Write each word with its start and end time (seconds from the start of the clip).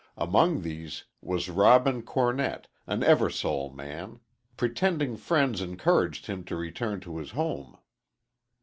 Among 0.17 0.63
these 0.63 1.03
was 1.21 1.47
Robin 1.47 2.01
Cornett, 2.01 2.65
an 2.87 3.01
Eversole 3.03 3.71
man. 3.71 4.19
Pretending 4.57 5.15
friends 5.15 5.61
encouraged 5.61 6.25
him 6.25 6.43
to 6.45 6.55
return 6.55 7.01
to 7.01 7.19
his 7.19 7.29
home. 7.37 7.77